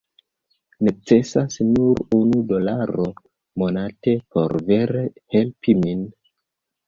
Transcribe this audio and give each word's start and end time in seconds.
Necesas 0.85 1.57
nur 1.65 1.99
unu 2.19 2.39
dolaro 2.51 3.05
monate 3.63 4.15
por 4.37 4.57
vere 4.71 5.03
helpi 5.35 5.77
min 5.85 6.01